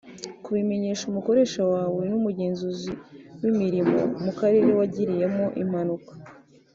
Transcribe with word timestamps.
Kubimenyesha 0.43 1.03
umukoresha 1.07 1.61
wawe 1.73 2.01
n’umugenzuzi 2.09 2.91
w’imirimo 3.41 3.99
mu 4.23 4.31
karere 4.39 4.69
wagiriyemo 4.79 5.45
impanuka 5.63 6.13